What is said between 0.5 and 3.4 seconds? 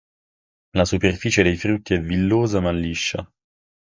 La superficie dei frutti è villosa ma liscia.